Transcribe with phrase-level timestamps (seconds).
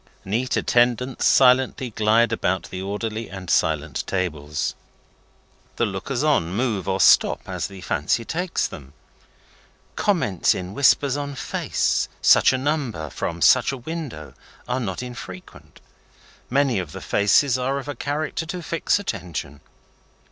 [0.25, 4.73] Neat attendants silently glide about the orderly and silent tables;
[5.75, 8.93] the lookers on move or stop as the fancy takes them;
[9.95, 14.33] comments in whispers on face such a number from such a window
[14.67, 15.79] are not unfrequent;
[16.49, 19.59] many of the faces are of a character to fix attention.